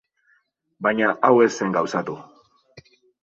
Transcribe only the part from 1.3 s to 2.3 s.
ez zen gauzatu.